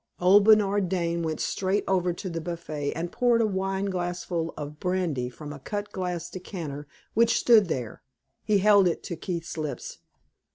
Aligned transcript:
Old 0.19 0.45
Bernard 0.45 0.89
Dane 0.89 1.21
went 1.21 1.39
straight 1.39 1.83
over 1.87 2.11
to 2.11 2.27
the 2.27 2.41
buffet 2.41 2.91
and 2.93 3.11
poured 3.11 3.39
a 3.39 3.45
wine 3.45 3.85
glassful 3.85 4.51
of 4.57 4.79
brandy 4.79 5.29
from 5.29 5.53
a 5.53 5.59
cut 5.59 5.91
glass 5.91 6.27
decanter 6.27 6.87
which 7.13 7.37
stood 7.37 7.67
there. 7.67 8.01
He 8.43 8.57
held 8.57 8.87
it 8.87 9.03
to 9.03 9.15
Keith's 9.15 9.59
lips. 9.59 9.99